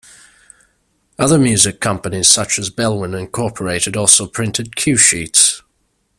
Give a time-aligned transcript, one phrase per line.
[1.19, 5.61] Other music companies, such as Belwin Incorporated also printed cue sheets.